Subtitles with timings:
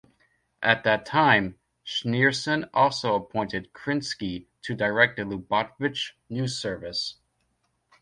[0.63, 7.17] At that time, Schneerson also appointed Krinsky to direct the Lubavitch News Service.